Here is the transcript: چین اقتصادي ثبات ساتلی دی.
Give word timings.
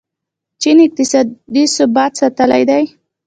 چین 0.61 0.77
اقتصادي 0.85 1.63
ثبات 1.75 2.11
ساتلی 2.19 2.63
دی. 2.69 2.83